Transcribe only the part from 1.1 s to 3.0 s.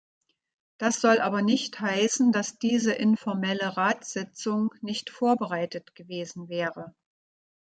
aber nicht heißen, dass diese